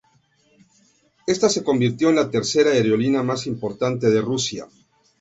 Esta 1.27 1.47
se 1.47 1.63
convirtió 1.63 2.09
en 2.09 2.15
la 2.15 2.31
tercera 2.31 2.71
aerolínea 2.71 3.21
más 3.21 3.45
importante 3.45 4.09
de 4.09 4.19
Rusia. 4.19 4.67